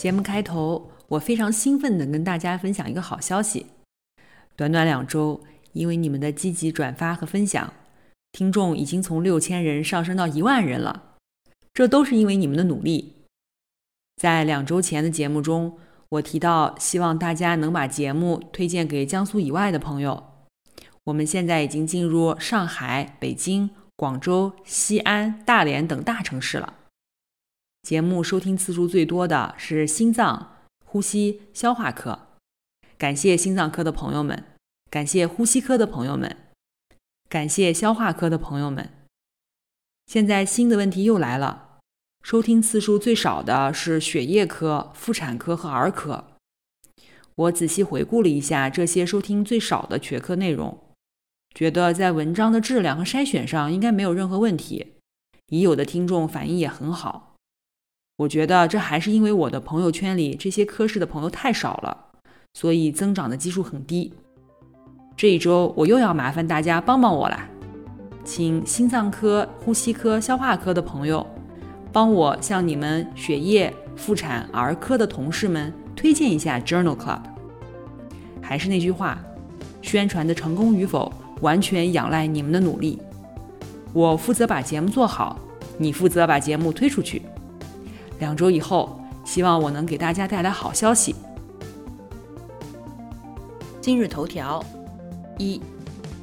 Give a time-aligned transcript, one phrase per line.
[0.00, 3.66] 节目开头，我非常兴奋地跟大家分享一个好消息。
[4.56, 5.42] 短短两周，
[5.74, 7.74] 因为你们的积极转发和分享，
[8.32, 11.16] 听众已经从六千人上升到一万人了。
[11.74, 13.16] 这都是因为你们的努力。
[14.16, 15.76] 在两周前的节目中，
[16.08, 20.24] 我提到希望大家能把节目推荐给江苏以外的朋友。
[21.04, 26.72] 我们现在已经进入上海、北京、广州、西安、大连等大城市了。
[27.82, 32.28] 节目收听次数最多的是心脏、呼吸、消化科，
[32.98, 34.44] 感谢心脏科的朋友们，
[34.90, 36.36] 感谢呼吸科的朋友们，
[37.28, 38.90] 感谢消化科的朋友们。
[40.06, 41.78] 现在新的问题又来了，
[42.22, 46.24] 收听次数最少的是血液科、妇产科和儿科。
[47.34, 50.78] 我仔细回顾了一下这些收听最少的学科内容，
[51.54, 54.94] 觉得在文章的质量和筛选上应该没有任何问题，
[55.46, 57.29] 已有的听众反应也很好。
[58.20, 61.96] 我觉得这还是因为我的朋友圈里这些科室的朋友太少了，
[62.52, 64.12] 所以增长的基数很低。
[65.16, 67.48] 这一周我又要麻烦大家帮帮我啦，
[68.22, 71.26] 请心脏科、呼吸科、消化科的朋友
[71.90, 77.20] 帮我向你们血液、妇产、儿科的同事们推荐一下 Journal Club。
[78.42, 79.18] 还是那句话，
[79.80, 81.10] 宣传的成功与否
[81.40, 83.00] 完全仰赖你们的努力。
[83.94, 85.38] 我负责把节目做好，
[85.78, 87.22] 你负责把节目推出去。
[88.20, 91.16] 两周以后，希望我能给大家带来好消息。
[93.80, 94.62] 今日头条：
[95.38, 95.60] 一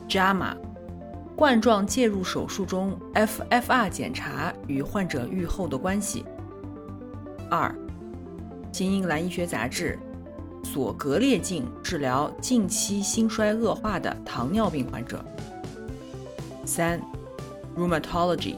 [0.08, 0.56] ，JAMA，
[1.36, 6.24] 冠状介入手术中 FFR 检查与患者预后的关系。
[7.50, 7.70] 二，
[8.72, 9.98] 《新英格兰医学杂志》，
[10.68, 15.26] 索格列净治疗近期心衰恶化的糖尿病患者。
[16.64, 17.02] 三
[17.76, 18.56] ，Rheumatology。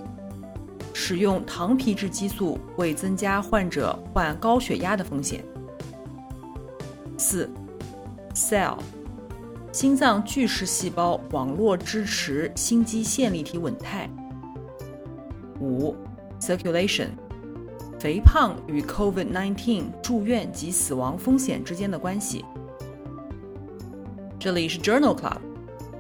[1.02, 5.42] 使用糖皮质激素会增加患者患高血压的风险。
[7.18, 7.50] 四
[8.36, 8.78] ，Cell，
[9.72, 14.10] 心脏巨噬细胞网络支持心肌线粒体稳态。
[15.62, 15.96] 五
[16.42, 17.08] ，Circulation，
[17.98, 22.44] 肥胖与 COVID-19 住院及死亡风险之间的关系。
[24.38, 25.40] 这里是 Journal Club，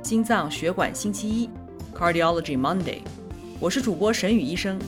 [0.04, 1.50] 心脏血管星期一
[1.98, 3.00] ，Cardiology Monday。
[3.62, 4.80] 我是主播沈宇医生，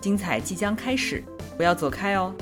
[0.00, 1.22] 精彩即将开始，
[1.56, 2.34] 不要走开哦。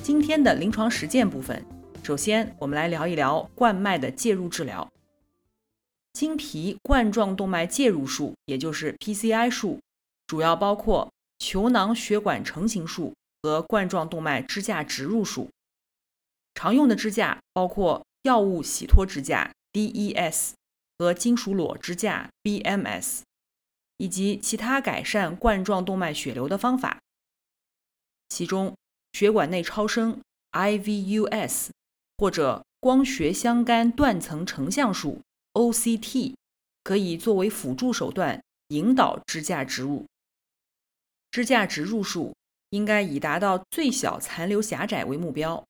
[0.00, 1.60] 今天的临床实践部分，
[2.00, 4.88] 首先我们来聊一聊冠脉的介入治疗。
[6.12, 9.80] 经皮冠状动脉介入术，也就是 PCI 术，
[10.28, 13.12] 主要包括球囊血管成形术
[13.42, 15.50] 和冠状动脉支架植入术。
[16.54, 20.52] 常用的支架包括药物洗脱支架 DES
[20.96, 23.22] 和金属裸支架 BMS。
[23.96, 27.00] 以及其他改善冠状动脉血流的方法，
[28.28, 28.74] 其中
[29.12, 30.20] 血管内超声
[30.52, 31.68] （IVUS）
[32.18, 35.20] 或者光学相干断层成像术
[35.52, 36.34] （OCT）
[36.82, 40.04] 可以作为辅助手段引导支架植入。
[41.30, 42.34] 支架植入术
[42.70, 45.64] 应该以达到最小残留狭窄为目标，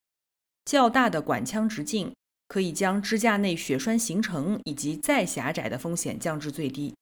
[0.64, 2.14] 较大的管腔直径
[2.48, 6.94] 可以将支架内血栓形成以及再狭窄的风险降至最低。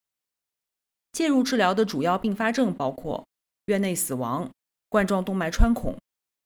[1.13, 3.27] 介入治疗的主要并发症包括
[3.67, 4.51] 院内死亡、
[4.89, 5.97] 冠状动脉穿孔、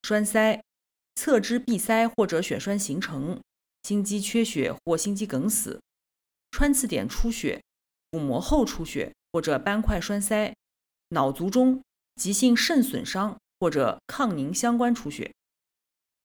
[0.03, 0.63] 栓塞、
[1.15, 3.41] 侧支闭塞或者血栓形成、
[3.85, 5.81] 心肌缺血或心肌梗死、
[6.51, 7.63] 穿刺点出血、
[8.11, 10.55] 腹膜后出血或者斑块栓塞、
[11.11, 11.83] 脑卒中、
[12.17, 15.33] 急性肾损伤或者抗凝相关出血。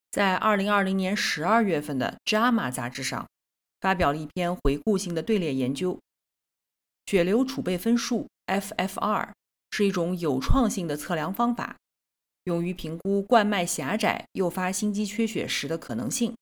[0.10, 3.30] 在2020年12月份的《JAMA》杂志上，
[3.80, 6.00] 发表了一篇回顾性的队列研究。
[7.06, 9.31] 血流储备分数 （FFR）
[9.71, 11.77] 是一种有创性的测量方法，
[12.45, 16.35] 用于评估冠脉狭窄诱发心肌缺血时的可能性，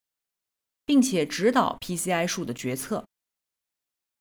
[0.85, 3.05] 并且指导 PCI 术的决策。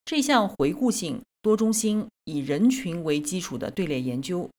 [0.04, 4.50] 这项回顾性多中心以人群为基础的队列研究，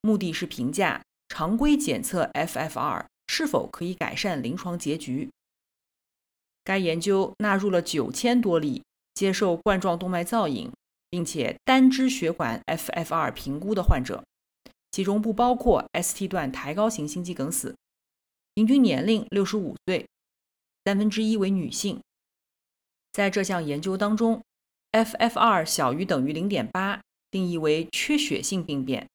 [0.00, 5.30] 目的是评价常规检测 FFR 是否可以改善临床结局。
[6.64, 8.82] 该研究纳入了九千多例
[9.14, 10.70] 接受冠状动脉造影。
[11.12, 14.24] 并且单支血管 FFR 评估的患者，
[14.90, 17.76] 其中不包括 ST 段抬高型心肌梗死，
[18.54, 20.06] 平均年龄六十五岁，
[20.86, 22.00] 三分之一为女性。
[23.12, 24.40] 在这项研究当中
[24.92, 29.06] ，FFR 小于等于零点八定义为缺血性病变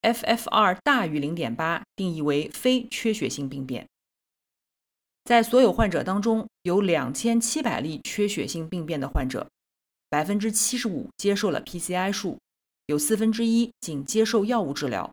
[0.00, 3.86] ，FFR 大于零点八定义为非缺血性病变。
[5.24, 9.46] 在所有患者当中，有两千七百例缺血性病变的患者，
[10.10, 12.36] 百分之七十五接受了 PCI 术，
[12.84, 15.10] 有四分之一仅接受药物治疗。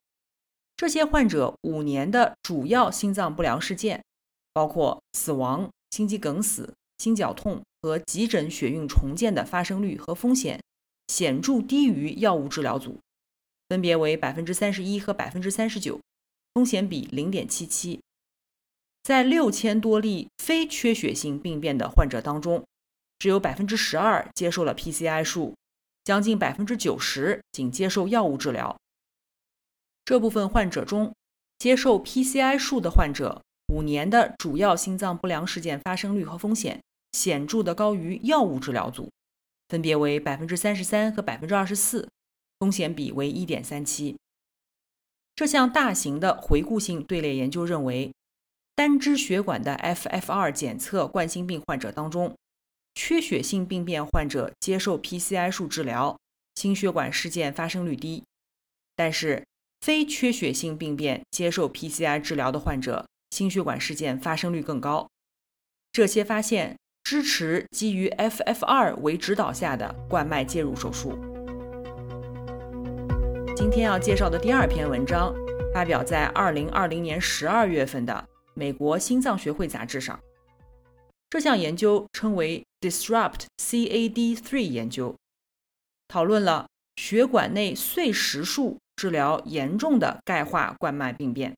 [0.76, 4.04] 这些患者五年的主要心脏不良事件，
[4.52, 7.62] 包括死亡、心肌梗死、心绞痛。
[7.80, 10.60] 和急诊血运重建的发生率和风险
[11.08, 13.00] 显著低于药物治疗组，
[13.70, 16.02] 分别为百分之三十一和百分之三十九，
[16.56, 18.02] 风险比零点七七。
[19.04, 22.66] 在六千多例非缺血性病变的患者当中，
[23.20, 25.56] 只有百分之十二接受了 PCI 术，
[26.04, 28.76] 将近百分之九十仅接受药物治疗。
[30.06, 31.14] 这部分患者中，
[31.58, 36.82] 接受 PCI 术的患者五年的主要心脏不良事件发生率和风险。
[37.14, 39.10] 显著的高于药物治疗组，
[39.70, 42.08] 分别为百分之三十三和百分之二十四，
[42.60, 44.16] 风险比为一点三七。
[45.34, 48.14] 这项大型的回顾性队列研究认为，
[48.76, 52.36] 单支血管的 FFR 检测冠心病患者当中，
[52.98, 56.18] 缺血性病变患者接受 PCI 术治疗，
[56.56, 58.24] 心血管事件发生率低；
[58.96, 59.46] 但是
[59.82, 65.08] 非缺血性病变接受 PCI 治疗的患者，心血管事件发生率更高。
[65.92, 66.76] 这些发现。
[67.04, 71.18] 支持基于 FFR 为指导下的冠脉介入手术。
[73.56, 75.34] 今天要介绍的第二篇文章
[75.74, 78.14] 发表在2020年12月份的
[78.56, 80.20] 《美国心脏学会杂志》上。
[81.30, 85.16] 这项研究称为 Disrupt CAD3 研究，
[86.08, 91.56] 讨论了血管内碎石术治疗严重的钙化冠脉病变。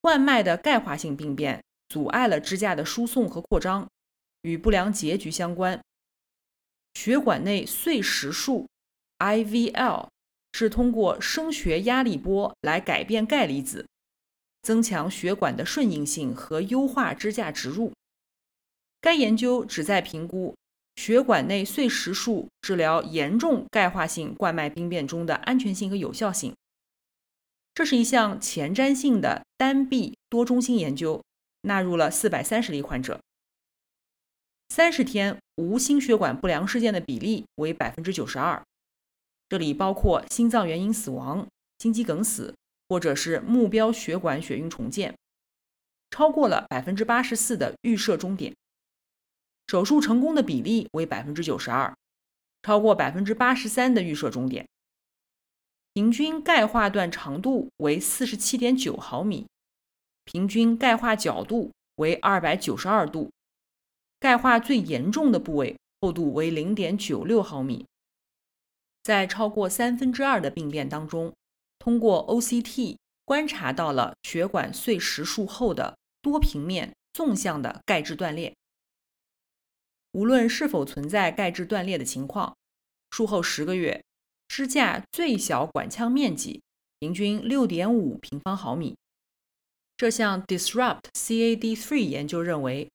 [0.00, 1.62] 冠脉的钙化性病变。
[1.88, 3.88] 阻碍了支架的输送和扩张，
[4.42, 5.82] 与不良结局相关。
[6.92, 8.68] 血管内碎石术
[9.20, 10.08] （IVL）
[10.52, 13.86] 是通过声学压力波来改变钙离子，
[14.60, 17.94] 增强血管的顺应性和优化支架植入。
[19.00, 20.54] 该研究旨在评估
[20.96, 26.54] 血管内碎石术治疗严重钙化性冠脉病变中的安全性和有效性。
[27.74, 31.22] 这是一项前瞻性的单臂多中心研究。
[31.62, 33.20] 纳入了四百三十例患者，
[34.68, 38.62] 三十天无心血管不良事件的比例为百分之九十二，
[39.48, 41.48] 这里包括心脏原因死亡、
[41.78, 42.54] 心肌梗死
[42.88, 45.16] 或者是目标血管血运重建，
[46.10, 48.54] 超过了百分之八十四的预设终点，
[49.68, 51.94] 手术成功的比例为百分之九十二，
[52.62, 54.66] 超过百分之八十三的预设终点，
[55.92, 59.46] 平均钙化段长度为四十七点九毫米。
[60.24, 63.30] 平均钙化角度为二百九十二度，
[64.18, 67.86] 钙化最严重的部位厚度为零点九六毫米。
[69.02, 71.34] 在超过三分之二的病变当中，
[71.78, 78.54] 通过 OCT 观察到了血管碎石术后的多平面纵向的钙质断裂。
[80.12, 82.56] 无论是否存在钙质断裂的情况，
[83.10, 84.02] 术后十个月，
[84.48, 86.62] 支架最小管腔面积
[86.98, 88.96] 平均六点五平方毫米。
[89.96, 92.88] 这项 Disrupt CAD3 研究认为，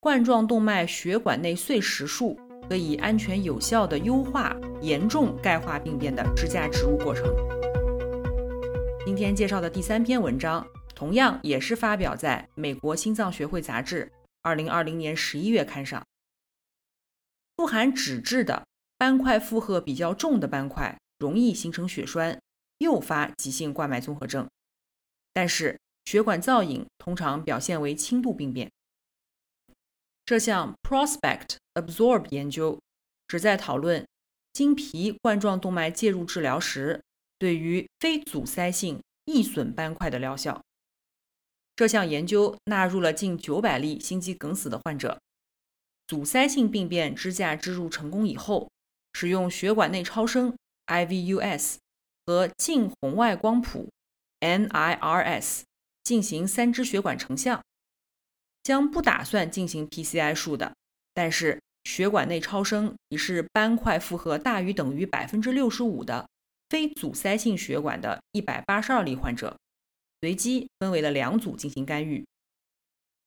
[0.00, 7.24] 冠状动脉血管内碎石术可以安全有效地优化严重钙化病变的支架植入过程。
[9.04, 14.10] 今天介绍的第三篇文章，同样也是发表在《美国心脏学会杂志》
[14.56, 16.02] 2020年11月刊上。
[17.56, 18.66] 富含脂质的
[18.98, 22.40] 斑块负荷比较重的斑块容易形成血栓，
[22.78, 24.48] 诱发急性冠脉综合症，
[25.32, 25.78] 但是。
[26.04, 28.68] 血管造影通常表现为轻度病变。
[30.24, 32.80] 这项 Prospect Absorb 研究
[33.28, 34.04] 旨在讨论
[34.52, 37.00] 经皮冠状动脉介入治疗时
[37.38, 40.60] 对于非阻塞性易损斑块的疗效。
[41.76, 45.20] 这项研究纳入了近九百例心肌梗死的患者，
[46.06, 48.70] 阻塞性病变支架植入成功以后，
[49.12, 50.56] 使用血管内超声
[50.86, 51.76] （IVUS）
[52.26, 53.88] 和近红外光谱
[54.40, 55.62] （NIRS）。
[56.04, 57.62] 进行三支血管成像，
[58.64, 60.74] 将不打算进行 PCI 术的，
[61.14, 66.28] 但是血管内超声已是斑块负荷大于等于百分之六十五的
[66.68, 69.56] 非阻塞性血管的一百八十二例患者，
[70.20, 72.26] 随机分为了两组进行干预，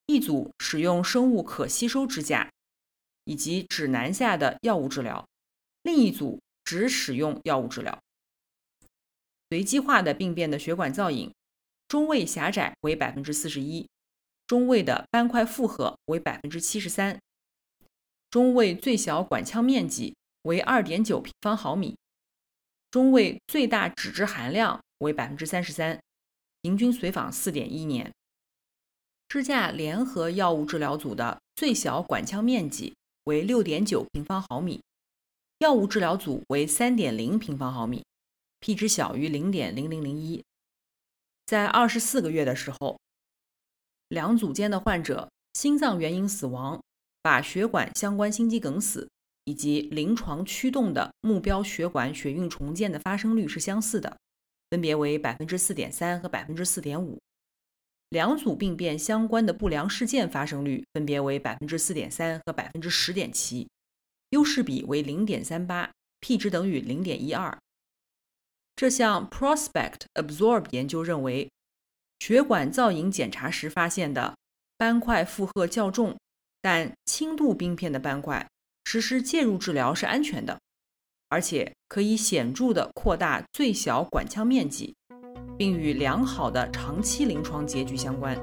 [0.07, 2.51] 一组使用生物可吸收支架
[3.25, 5.27] 以及指南下的药物治疗，
[5.83, 7.99] 另一组只使用药物治疗。
[9.49, 11.31] 随机化的病变的血管造影，
[11.87, 13.87] 中位狭窄为百分之四十一，
[14.47, 17.19] 中位的斑块负荷为百分之七十三，
[18.29, 21.95] 中位最小管腔面积为二点九平方毫米，
[22.89, 26.01] 中位最大脂质含量为百分之三十三，
[26.61, 28.11] 平均随访四点一年。
[29.27, 34.83] 支架联合药物治疗组的最小管腔面积为六点九平方毫米，
[35.57, 38.03] 药物治疗组为三点零平方毫米
[38.59, 40.43] ，P 值小于零点零零零一。
[41.47, 42.99] 在二十四个月的时候，
[44.09, 46.79] 两组间的患者心脏原因死亡、
[47.23, 49.09] 靶血管相关心肌梗死
[49.45, 54.15] 以及临床驱动的目标血管血运重建的发生率是相似的，
[54.69, 57.19] 分别为百分之四点三和百分之四点五。
[58.15, 63.67] 两组病变相关的不良事件发生率分别为百分之四点三和百分之十点七，
[64.29, 65.91] 优势比为零点三八
[66.21, 67.57] ，P 值等于零点一二。
[68.73, 71.51] 这项 Prospect Absorb 研究认为，
[72.19, 74.37] 血管造影检查时发现的
[74.77, 76.17] 斑块负荷较重
[76.61, 78.47] 但轻度病变的斑块，
[78.85, 80.57] 实施介入治疗是安全的，
[81.27, 84.95] 而且可以显著的扩大最小管腔面积。
[85.57, 88.35] 并与良好的长期临床结局相关。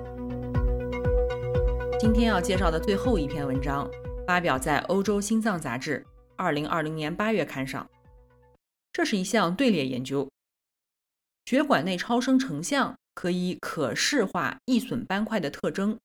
[2.01, 3.89] 今天要介绍的最后一篇文章
[4.27, 6.05] 发表在《欧洲心脏杂志》
[6.37, 7.89] 二零二零年八月刊上。
[8.93, 10.29] 这是一项队列研究，
[11.47, 15.99] 血管内超声成像可以可视化易损斑块的特征，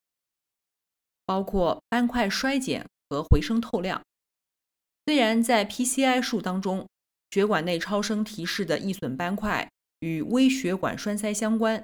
[1.25, 4.01] 包括斑块衰减和回声透亮。
[5.05, 6.87] 虽然在 PCI 数当中，
[7.31, 9.69] 血管内超声提示的易损斑块。
[9.99, 11.83] 与微血管栓塞相关，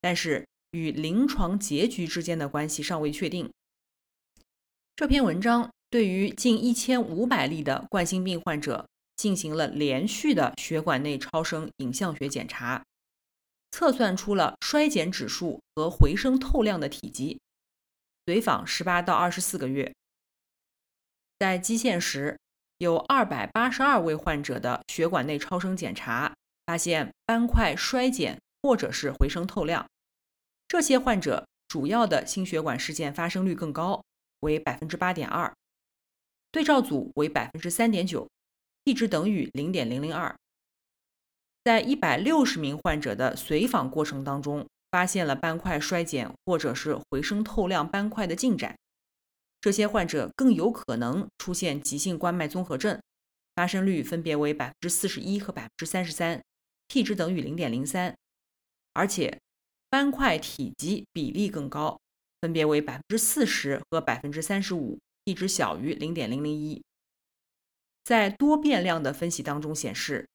[0.00, 3.50] 但是与临床结局之间的关系尚未确定。
[4.96, 12.84] 这篇文章对于近一千五百例的冠心病患者进行了连续的血管内超声影像学检查，
[13.70, 17.40] 测算出了衰减指数和回声透亮的体积，
[18.26, 19.92] 随访十八到二十四个月。
[21.38, 22.38] 在基线时，
[22.78, 26.34] 有二百八十二位患者的血管内超声检查。
[26.70, 29.84] 发现斑块衰减或者是回声透亮，
[30.68, 34.00] 这些患者主要的心血管事件发生率更高，
[34.42, 35.52] 为百分之八点二，
[36.52, 38.28] 对照组为百分之三点九
[38.84, 40.32] ，P 值等于零点零零二。
[41.64, 48.78] 在一百六十名患者的随访过程当中，发现了斑块衰减或者是回声透亮斑块的进展，
[49.60, 53.02] 这些患者更有可能出现急性冠脉综合症，
[53.56, 56.40] 发生率分别为百分之四十一和百分之三十三。
[56.90, 58.16] P 值等于零点零三，
[58.94, 59.38] 而且
[59.88, 61.96] 斑块体积比例更高，
[62.40, 66.82] 分别为百分之四十和百分之三十五，P 值小于零点零零一。
[68.02, 70.28] 在多变量的分析当中显示，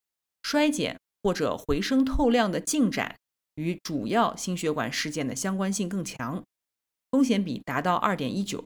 [0.43, 3.17] 衰减或者回声透亮的进展
[3.55, 6.41] 与主要心血管事件的相关性更强，
[7.11, 8.63] 风险比达到二点一九。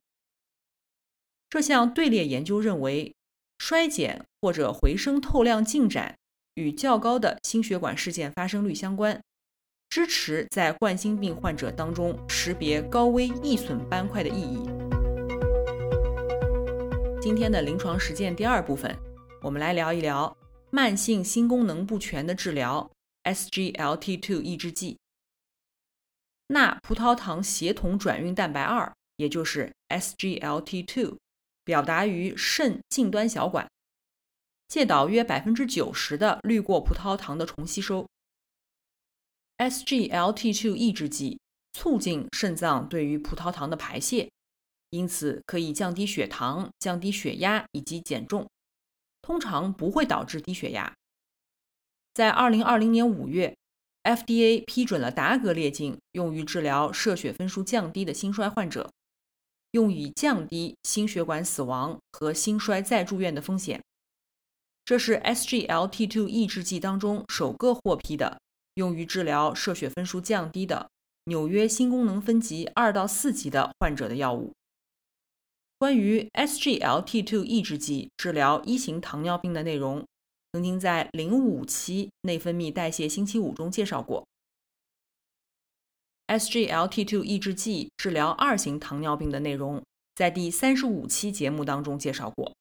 [1.49, 3.15] 这项队列研究认为，
[3.57, 6.18] 衰减或者回声透亮进展。
[6.59, 9.17] 与较高的心血管事件发生率相关，
[9.89, 14.69] 支持在冠心病患者当中识别高危易损斑块的意义。
[17.21, 18.93] 今天的临床实践第二部分，
[19.41, 20.35] 我们来聊一聊
[20.69, 22.91] 慢性心功能不全的治疗
[23.23, 24.97] SGLT2 抑制剂。
[26.47, 31.15] 钠葡萄糖协同转运蛋白二，也就是 SGLT2，
[31.63, 33.65] 表达于肾近端小管。
[34.69, 38.07] 介导约百分之九十的滤过葡萄糖的重吸收。
[39.57, 41.39] SGLT2 抑制剂
[41.73, 44.29] 促进肾脏对于葡萄糖的排泄，
[44.91, 48.47] 因此可以降低血糖、降低血压以及减重，
[49.21, 50.93] 通常不会导致低血压。
[52.13, 53.55] 在二零二零年五月
[54.03, 58.91] ，FDA 批准了达格列净用于治疗射血分数降低的心衰患者，
[59.71, 63.81] 用以降低心血管死亡和心衰再住院的风险。
[64.89, 68.41] 这是 SGLT2 抑制剂当中首个获批的
[68.73, 70.89] 用于治疗射血分数降低的
[71.25, 74.51] 纽约心功能分级二到四级的患者的药物。
[75.77, 80.03] 关于 SGLT2 抑制剂治疗一型糖尿病的内容，
[80.53, 84.25] 曾经在零五期内分泌代谢星期五中介绍过。
[86.29, 89.83] SGLT2 抑制剂治疗二型糖尿病的内容，
[90.15, 92.51] 在第三十五期节目当中介绍过。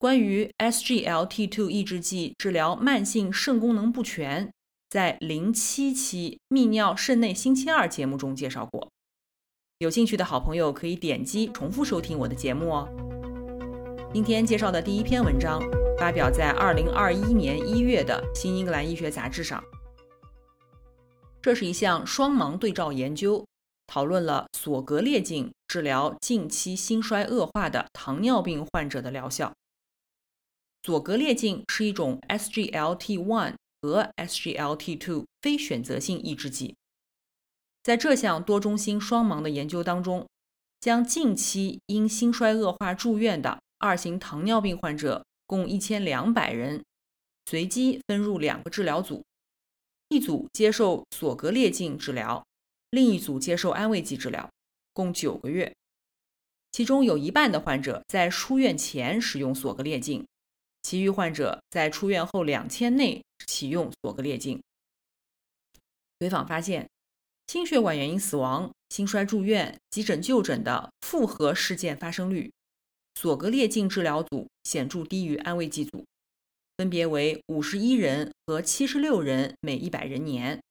[0.00, 4.50] 关于 SGLT2 抑制剂治疗慢性肾功能不全，
[4.88, 8.88] 在零七期泌尿肾内星期二节目中介绍过。
[9.76, 12.88] 有兴趣的好朋友可以点击重复收听我的节目哦。
[14.14, 15.60] 今天介绍的第一篇文章
[15.98, 19.62] 发表在2021年1月的《新英格兰医学杂志》上。
[21.42, 23.44] 这是一项双盲对照研究，
[23.86, 29.52] 讨论了索格列净治疗近期心衰恶化的糖尿病患者的疗效。
[30.82, 36.74] 索格列净是一种 SGLT1 和 SGLT2 非选择性抑制剂。
[37.82, 40.26] 在这项多中心双盲的研究当中，
[40.80, 46.82] 将近期因心衰恶化住院的二型糖尿病患者共一千两百人，
[47.46, 49.24] 随机分入两个治疗组，
[50.08, 52.44] 一组接受索格列净治疗，
[52.90, 54.50] 另一组接受安慰剂治疗，
[54.92, 55.74] 共九个月。
[56.72, 60.26] 其中有一半的患者在出院前使用索格列净。
[60.82, 64.60] 其余患者在出院后两天内启用索格列净。
[66.18, 66.88] 随访发现，
[67.46, 72.52] 心血管原因死亡、心衰住院、急诊就诊的复合事件发生率，
[73.14, 76.04] 索格列净治疗组显著低于安慰剂组，
[76.76, 80.62] 分别为五十一人和七十六人每一百人年，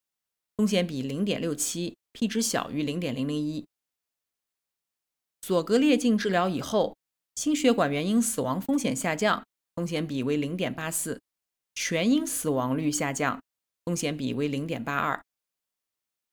[0.55, 3.65] 风险比零点六七，P 值小于零点零零一。
[5.41, 6.95] 索格列净治疗以后，
[7.35, 9.43] 心血管原因死亡风险下降。
[9.79, 11.21] 风险比为零点八四，
[11.73, 13.41] 全因死亡率下降，
[13.85, 15.23] 风险比为零点八二。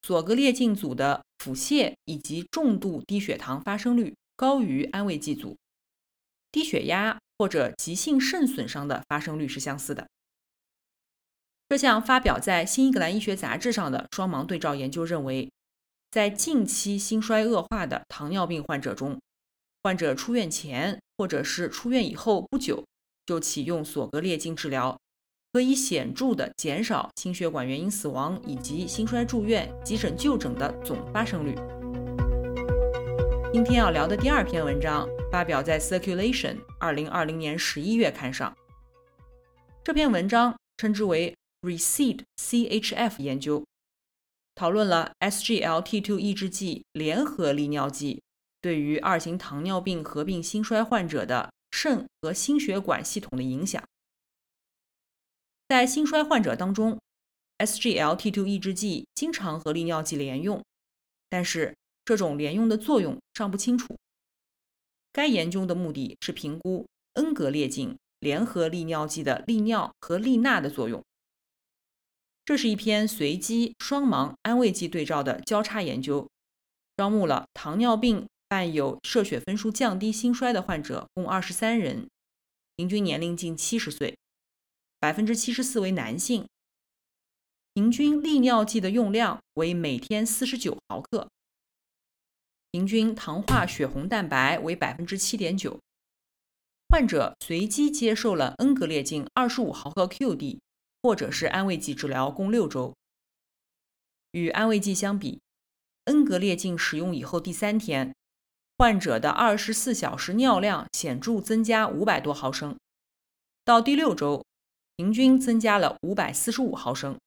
[0.02, 5.56] 左格列净组的腹泻以及重度低血糖发生率高于安慰剂组，
[6.50, 10.08] 低血压或者急性肾损伤的发生率是相似的。
[11.68, 15.48] 这项发表在《新英格兰医学杂志》上的双盲对照研究认为，
[16.10, 19.20] 在近期心衰恶化的糖尿病患者中，
[19.84, 22.84] 患者出院前或者是出院以后不久。
[23.26, 24.96] 就启用索格列净治疗，
[25.52, 31.56] 可以显著的减少心血管原因死亡以及心衰住院、急诊就诊的总发生率。
[33.52, 38.54] 今天要聊的第二篇文章发表在《Circulation》二零二零年十一月刊上。
[39.82, 43.64] 这篇文章称之为 “Recede CHF 研究”，
[44.54, 48.22] 讨论了 SGLT2 抑制剂联合利尿剂
[48.60, 51.50] 对于二型糖尿病合并心衰患者的。
[51.76, 53.86] 肾和心血管系统的影响，
[55.68, 56.98] 在心衰患者当中
[57.58, 60.64] ，SGLT2 抑制剂经常和利尿剂联用，
[61.28, 63.94] 但是这种联用的作用尚不清楚。
[65.12, 71.04] 该研究的目的是评估恩格列净联合利尿剂的利尿和利钠的作用。
[72.46, 76.26] 这是一篇随机双盲安慰剂对照的交叉研究，
[76.96, 78.26] 招募了糖尿病。
[78.48, 82.08] 伴有射血分数降低、心衰的患者共二十三人，
[82.76, 84.16] 平均年龄近七十岁，
[85.00, 86.46] 百分之七十四为男性。
[87.74, 91.28] 平均利尿剂的用量为每天四十九毫克，
[92.70, 95.78] 平均糖化血红蛋白为百分之七点九。
[96.88, 100.60] 患者随机接受了恩格列净二十五毫克 QD
[101.02, 102.94] 或者是安慰剂治疗，共六周。
[104.30, 105.40] 与安慰剂相比，
[106.04, 108.14] 恩格列净使用以后第三天。
[108.78, 112.78] 患者的二十四小时尿量显著增加五百多毫升，
[113.64, 114.44] 到第六周，
[114.96, 117.18] 平均增加了五百四十五毫升。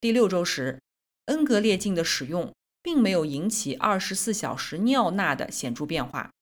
[0.00, 0.80] 第六周时，
[1.26, 6.32] 恩格列净的使用并没有引起二十四小时尿钠的显著变化。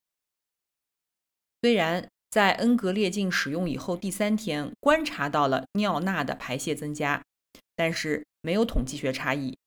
[1.61, 7.23] 虽然在恩格列净使用以后第三天观察到了尿钠的排泄增加，
[7.77, 9.59] 但是没有统计学差异。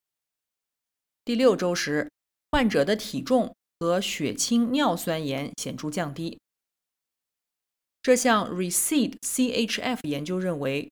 [1.23, 2.11] 第六周时，
[2.49, 3.55] 患者的体重。
[3.79, 6.39] 和血清尿酸盐显著降低。
[8.01, 10.91] 这项 Recede CHF 研究认为，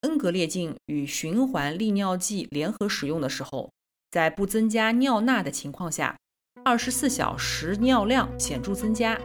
[0.00, 3.70] 恩格列净与循环利尿剂联合使用的时候，
[4.10, 6.16] 在不增加尿钠的情况下，
[6.64, 9.20] 二十四小时尿量显著增加。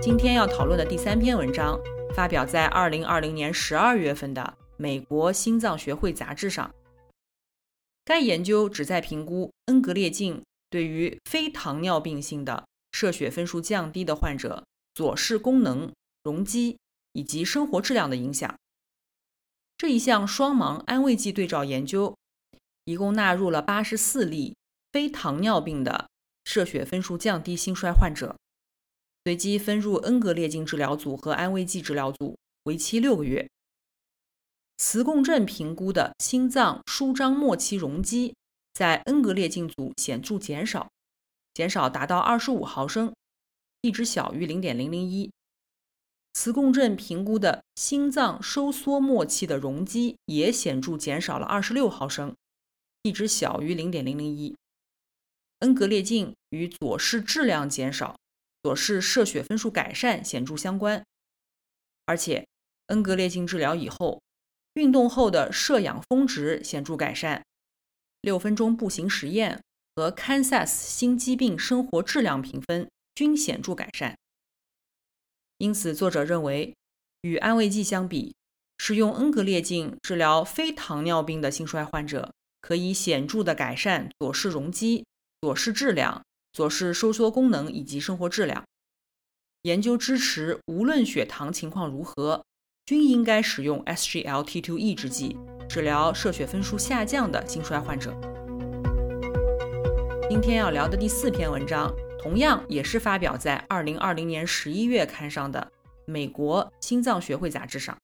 [0.00, 1.78] 今天要讨论的第三篇文章
[2.14, 4.42] 发表在二零二零年十二月份的
[4.76, 6.74] 《美国心脏学会杂志》上。
[8.04, 10.42] 该研究旨在评估恩格列净。
[10.72, 15.92] 对于非糖尿病性的射血分数降低的患者，左室功能、
[16.24, 16.78] 容积
[17.12, 18.58] 以及生活质量的影响。
[19.76, 22.16] 这一项双盲安慰剂对照研究，
[22.86, 24.56] 一共纳入了八十四例
[24.92, 26.08] 非糖尿病的
[26.46, 28.34] 射血分数降低心衰患者，
[29.24, 33.46] 随机分入恩格列净治疗组和安慰剂治疗组，为期六个月。
[34.78, 38.34] 磁共振评估的心脏舒张末期容积。
[38.72, 40.88] 在恩格列净组显著减少，
[41.54, 43.14] 减少达到二十五毫升
[43.80, 45.30] ，p 值小于零点零零一。
[46.34, 52.34] 磁共振评估的心脏收缩末期的容积也显著减少了二十六毫升
[53.02, 54.56] ，p 值小于零点零零一。
[55.58, 58.16] 恩格列净与左室质量减少、
[58.62, 61.04] 左室射血分数改善显著相关，
[62.06, 62.48] 而且
[62.86, 64.22] 恩格列净治疗以后，
[64.72, 67.44] 运动后的摄氧峰值显著改善，
[68.22, 69.62] 六分钟步行实验
[69.94, 74.16] 和 Kansas 新疾病生活质量评分均显著改善。
[75.58, 76.74] 因此，作者认为，
[77.20, 78.34] 与安慰剂相比，
[78.78, 85.04] 使用恩格列净治疗非糖尿病的心衰患者，可以显著地改善左室容积、
[85.40, 86.24] 左室质量。
[86.52, 88.62] 左室收缩功能以及生活质量
[89.62, 92.44] 研究支持，无论血糖情况如何，
[92.84, 95.38] 均应该使用 SGLT2 抑制剂
[95.72, 98.14] 治疗射血分数下降的心衰患者。
[100.28, 101.90] 今天要聊的第四篇文章，
[102.22, 105.72] 同样也是发表在2020年11月刊上的
[106.04, 107.96] 《美国心脏学会杂志》上。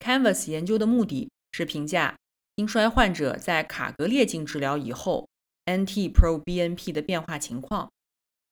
[0.00, 2.16] Canvas 研究的目的是评价
[2.56, 5.28] 心衰患者在卡格列净治疗以后。
[5.66, 7.88] NT-proBNP 的变化情况，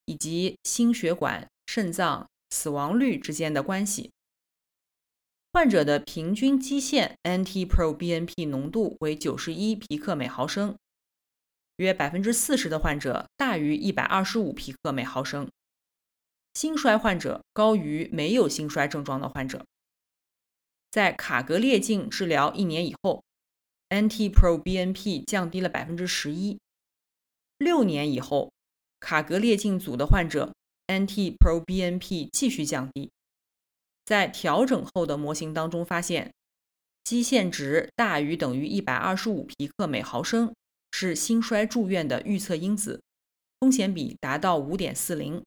[0.04, 4.12] 以及心血管、肾脏死亡率之间的关系。
[5.58, 10.76] 患者的平均基线 NT-proBNP 浓度为九十一皮克每毫升，
[11.78, 15.50] 约百分之四十的患者大于一百二十五皮克每毫升。
[16.54, 19.66] 心衰患者高于没有心衰症状的患者。
[20.92, 23.24] 在卡格列净治疗一年以后
[23.88, 26.60] ，NT-proBNP 降低了百分之十一。
[27.58, 28.52] 六年以后，
[29.00, 30.54] 卡格列净组的患者
[30.86, 33.10] NT-proBNP 继续降低。
[34.08, 36.32] 在调整后的模型当中发现，
[37.04, 40.54] 基线值大于等于一百二十五皮克每毫升
[40.92, 43.02] 是心衰住院的预测因子，
[43.60, 45.42] 风险比达到五点四零；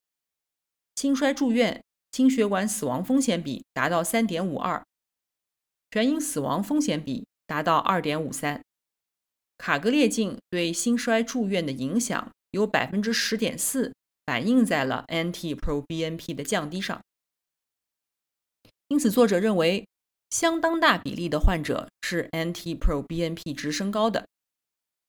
[0.96, 4.86] 心衰住院心血管死亡风险比达到三点五二，
[5.90, 8.62] 全因死亡风险比达到二点五三。
[9.58, 13.92] 卡格列净对心衰住院的影响有百分之十点四，
[14.28, 17.02] 反映在了 NT-proBNP 的降低上。
[18.92, 19.88] 因此，作者认为
[20.32, 24.28] 相当大比例的患者是 NT-proBNP 值升高的。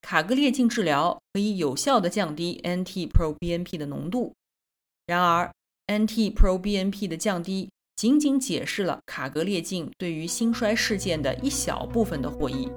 [0.02, 4.32] 卡格列净治疗可以有效地降低 NT-proBNP 的浓度。
[5.04, 5.52] 然而
[5.88, 12.68] ，NT-proBNP 的降低仅仅解释了卡格列净对于心衰事件的一小部分的获益。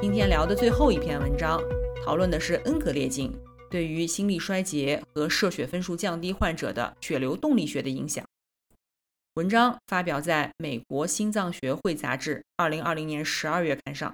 [0.00, 1.60] 今天聊的最后一篇文章，
[2.06, 3.30] 讨论的是恩格列净
[3.70, 8.24] 对于心力衰竭和射血分数降低患者的血流动力学的影响。
[9.38, 14.12] 文章发表在美国心脏学会杂志2020年12月刊上。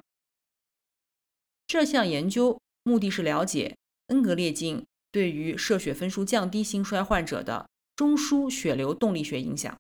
[1.66, 3.74] 这项研究目的是了解
[4.08, 9.74] 恩格列净对于射血分数降低心衰患者的中枢血流动力学影响。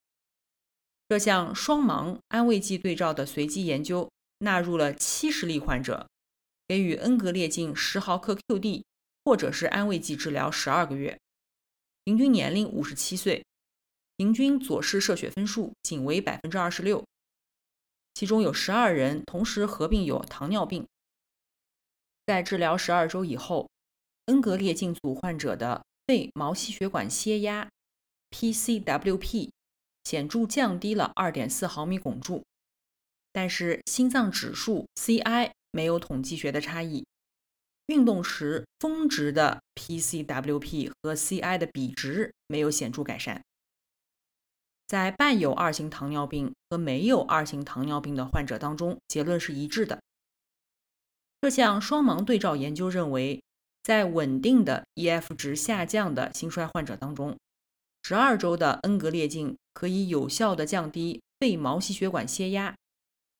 [1.10, 4.10] 这项双盲安慰剂对照的随机研究。
[4.38, 6.08] 纳入了七十例患者，
[6.66, 8.82] 给予恩格列净十毫克 QD
[9.24, 11.18] 或者是安慰剂治疗十二个月，
[12.04, 13.44] 平均年龄五十七岁，
[14.16, 17.04] 平均左室射血分数仅为百分之二十六，
[18.14, 20.86] 其中有十二人同时合并有糖尿病。
[22.24, 23.68] 在治疗十二周以后，
[24.26, 27.68] 恩格列净组患者的肺毛细血管血压
[28.30, 29.50] （PCWP）
[30.04, 32.44] 显著降低了二点四毫米汞柱。
[33.32, 37.04] 但是心脏指数 CI 没有统计学的差异，
[37.86, 43.42] 运动时峰值的 PCWP 和 CI 的比值没有显著改善。
[44.94, 49.98] 在伴有二型糖尿病和没有二型糖尿病的患者当中，结论是一致的。
[51.40, 53.42] 这项双盲对照研究认为，
[53.82, 57.36] 在稳定的 EF 值下降的心衰患者当中，
[58.04, 62.72] 十二周的恩格列净可以有效地降低肺毛细血管血压。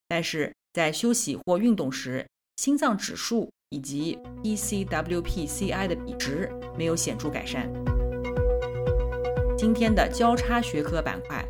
[0.09, 7.84] 但是在休息或运动时，心脏指数以及 ECWP-CI 的比值没有显著改善。
[9.57, 11.47] 今天的交叉学科板块，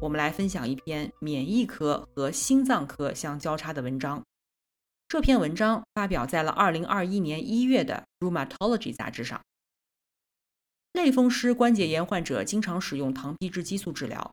[0.00, 4.24] 我们来分享一篇免疫科和心脏科相交叉的文章。
[5.08, 9.40] 这篇文章发表在了2021年1月的《Rheumatology》杂志上。
[10.92, 14.32] 类风湿关节炎患者经常使用糖皮质激素治疗，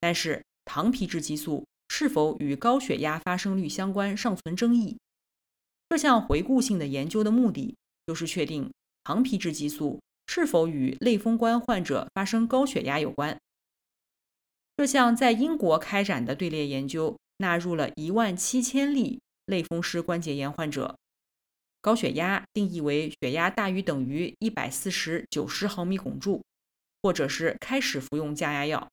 [0.00, 1.64] 但是糖皮质激素。
[1.88, 4.98] 是否与高血压发生率相关尚存争议。
[5.88, 7.76] 这项回顾性的研究的目的
[8.08, 8.70] 就是确定
[9.04, 13.38] 糖皮质激素是否与类风关患者发生高血压有关。
[14.76, 20.98] 这项在英国开展的队列研究纳入了一万七千例类风湿关节炎患者，
[21.80, 26.42] 高血压定义为血压大于等于一百四十九十毫米汞柱，
[27.02, 28.88] 或者是开始服用降压药。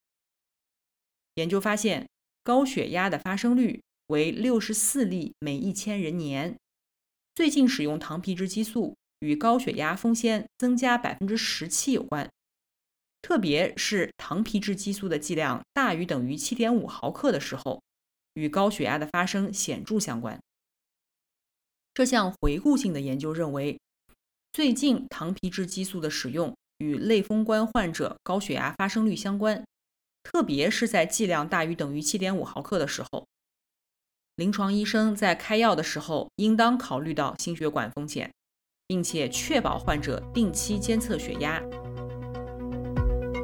[1.35, 2.07] 研究发现。
[2.45, 6.57] 高血压的发生率为六十四例每一千人年。
[7.33, 12.29] 最近使用糖皮质激素与高血压风险增加百分之十七有关。
[13.21, 17.81] 特别是糖皮质激素的剂量大于等于7.5毫克的时候，
[18.33, 20.37] 与高血压的发生显著相关。
[21.93, 23.79] 这项回顾性的研究认为，
[24.51, 29.63] 最近糖皮质激素的使用与类风关患者高血压发生率相关，
[30.21, 33.25] 特别是在剂量大于等于7.5毫克的时候。
[34.35, 38.33] 临床医生在开药的时候，应当考虑到心血管风险，
[38.87, 41.61] 并且确保患者定期监测血压。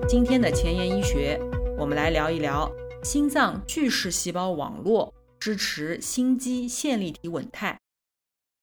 [0.07, 1.39] 今天的前沿医学，
[1.77, 2.71] 我们来聊一聊
[3.03, 7.79] 心脏巨噬细胞网络支持心肌线粒体稳态。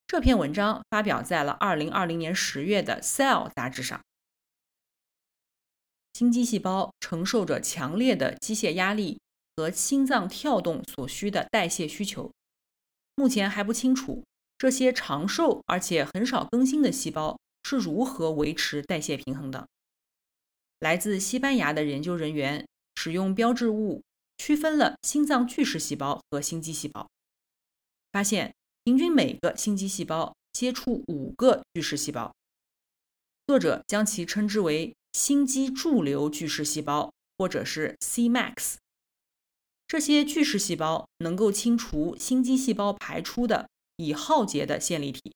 [0.07, 4.01] 这篇文章发表在了2020年10月的《Cell》杂志上。
[6.13, 9.21] 心肌细胞承受着强烈的机械压力
[9.57, 12.31] 和心脏跳动所需的代谢需求。
[13.17, 14.25] 目前还不清楚
[14.59, 19.69] 这些长寿而且很少更新的细胞是如何维持代谢平衡的。
[20.79, 24.03] 来自西班牙的研究人员使用标志物
[24.39, 27.09] 区分了心脏巨噬细胞和心肌细胞，
[28.13, 32.35] 发现平均每个心肌细胞接触五个巨噬细胞。
[33.47, 38.75] 作者将其称之为心肌驻留巨噬细胞，或者是 Cmax。
[39.87, 45.35] 这些巨噬细胞能够清除心肌细胞排出的已耗竭的线粒体。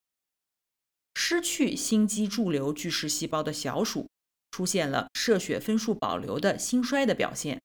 [1.15, 4.07] 失去心肌驻留巨噬细胞的小鼠。
[4.53, 7.63] 出现了射血分数保留的心衰的表现。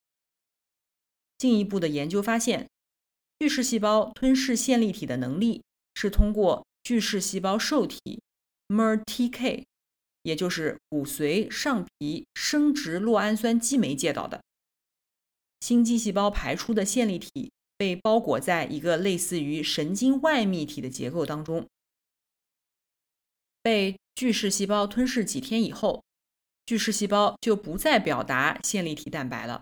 [1.35, 2.69] 进一步的研究发现，
[3.39, 5.63] 巨噬细胞吞噬线粒体的能力
[5.95, 8.21] 是通过巨噬细胞受体
[8.67, 9.63] MERTK，
[10.21, 14.43] 也就是骨髓上皮生殖酪氨酸激酶介导的。
[15.61, 21.67] 心肌细胞排出的线粒体被包裹在一个类似于神经外泌体的结构当中，
[23.61, 26.03] 被巨噬细胞吞噬几天以后。
[26.65, 29.61] 巨噬细胞就不再表达线粒体蛋白了，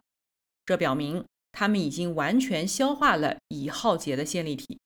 [0.66, 4.80] 这表明它们已经完全消化了已耗竭的线粒体。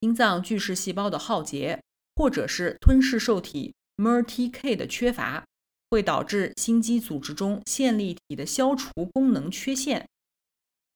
[0.00, 1.82] 心脏巨噬细胞的耗竭，
[2.14, 5.44] 或者是吞噬受体 MERTK 的缺乏，
[5.90, 10.08] 会导致心肌组织中线粒体的消除功能缺陷、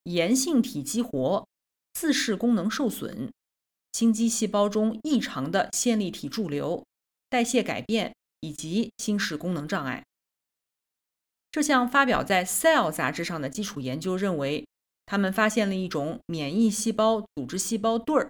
[0.04, 1.46] 炎性体激活、
[1.92, 3.32] 自噬功能受损、
[3.92, 6.84] 心肌细胞中异常的线粒体驻留、
[7.28, 8.14] 代谢改变。
[8.44, 10.02] 以及心室功能障碍。
[11.52, 14.66] 这项发表在《Cell》杂志上的基础研究认为，
[15.06, 18.28] 他们发现了一种免疫细胞组织细胞对儿，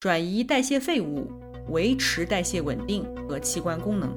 [0.00, 1.32] 转移代谢废物，
[1.70, 4.14] 维持代谢稳定和器官功能。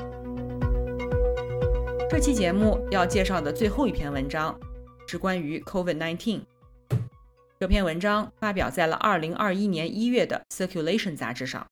[2.09, 4.59] 这期节目要介绍的最后一篇文章
[5.09, 6.43] 是关于 COVID-19。
[7.59, 11.67] 这篇文章发表在了2021年1月的《Circulation》杂志上，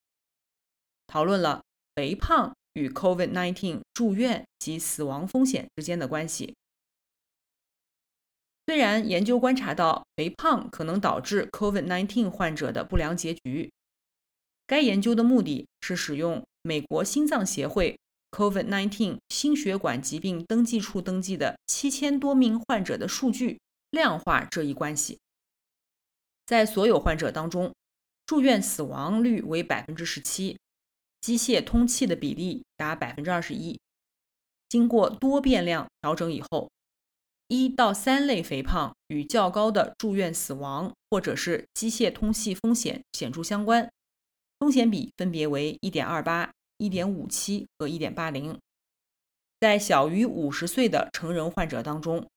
[1.06, 1.62] 讨论了
[1.95, 2.56] 肥胖。
[2.73, 6.56] 与 COVID-19 住院及死亡风险之间的关系。
[8.67, 13.71] 虽然研究观察到肥胖可能导致 COVID-19 患者的不良结局，
[14.67, 18.00] 该研究的目的是使用美国心脏协会
[18.32, 23.60] COVID-19 心血管疾病登记处登记的七千多名患者的数据
[23.90, 25.20] 量化这一关系。
[26.46, 27.74] 在所有患者当中，
[28.26, 30.58] 住院死亡率为百分之十七。
[31.20, 33.78] 机械通气的比例达百分之二十一。
[34.70, 36.70] 经过多变量调整以后，
[37.48, 43.90] 一到三类肥胖与较高的住院死亡或者是机械通气风险显著相关，
[44.60, 48.60] 风险比分别为一点二八、一点五七和一点八零。
[49.60, 52.28] 在小于五十岁的成人患者当中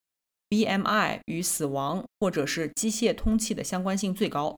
[0.49, 4.57] ，BMI 与死亡或者是机械通气的相关性最高。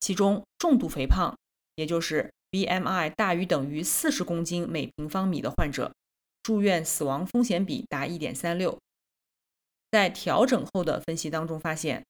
[0.00, 1.36] 其中，重度肥胖，
[1.74, 5.92] 也就是 BMI 大于等于四十公斤每平方米的患者，
[6.42, 8.78] 住院死亡风险比达一点三六。
[9.90, 12.04] 在调整后的分析当中发现，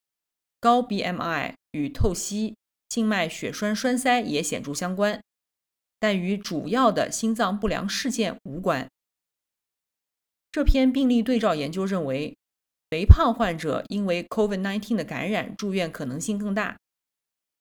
[0.60, 2.54] 高 BMI 与透析、
[2.88, 5.20] 静脉血栓栓塞也显著相关，
[6.02, 8.90] 但与主要的心脏不良事件无关。
[10.50, 12.36] 这篇病例对照研究认为，
[12.90, 16.76] 肥胖患者因为 COVID-19 的感染住院可能性更大。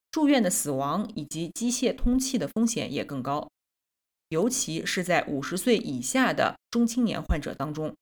[0.09, 3.47] 住院的死亡以及机械通气的风险也更高，
[4.29, 7.95] 尤其是在五十岁以下的中青年患者当中，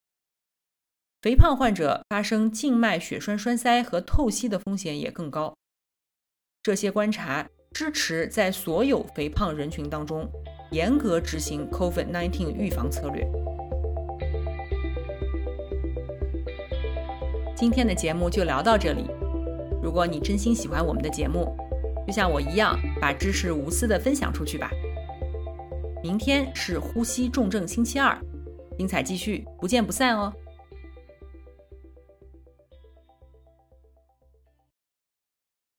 [1.22, 5.54] 肥胖患者发生静脉血栓栓塞和透析的风险也更高。
[6.64, 10.28] 这些观察支持在所有肥胖人群当中
[10.72, 13.26] 严格执行 COVID-19 预防策略。
[17.56, 19.06] 今天的节目就聊到这里，
[19.82, 21.56] 如果你真心喜欢我们的节目，
[22.08, 24.72] 就像我一样，把知识无私的分享出去吧。
[26.02, 28.18] 明天是呼吸重症星期二，
[28.78, 30.34] 精彩继续，不见不散哦。